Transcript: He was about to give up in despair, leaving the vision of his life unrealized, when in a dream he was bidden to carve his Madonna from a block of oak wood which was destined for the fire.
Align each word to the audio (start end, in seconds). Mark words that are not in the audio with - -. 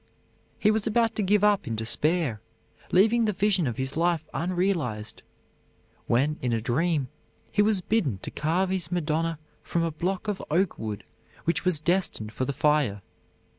He 0.57 0.71
was 0.71 0.87
about 0.87 1.13
to 1.15 1.21
give 1.21 1.43
up 1.43 1.67
in 1.67 1.75
despair, 1.75 2.41
leaving 2.91 3.25
the 3.25 3.33
vision 3.33 3.67
of 3.67 3.77
his 3.77 3.95
life 3.95 4.27
unrealized, 4.33 5.21
when 6.07 6.39
in 6.41 6.53
a 6.53 6.59
dream 6.59 7.07
he 7.51 7.61
was 7.61 7.81
bidden 7.81 8.17
to 8.23 8.31
carve 8.31 8.71
his 8.71 8.91
Madonna 8.91 9.37
from 9.61 9.83
a 9.83 9.91
block 9.91 10.27
of 10.27 10.41
oak 10.49 10.79
wood 10.79 11.03
which 11.43 11.65
was 11.65 11.79
destined 11.79 12.33
for 12.33 12.45
the 12.45 12.51
fire. 12.51 13.01